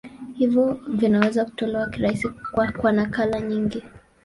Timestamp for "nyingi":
3.41-3.83